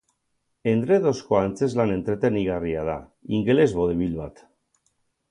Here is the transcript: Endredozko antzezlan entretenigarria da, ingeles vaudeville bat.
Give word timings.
Endredozko 0.69 1.35
antzezlan 1.39 1.93
entretenigarria 1.95 2.85
da, 2.87 2.95
ingeles 3.41 3.69
vaudeville 3.81 4.17
bat. 4.23 4.41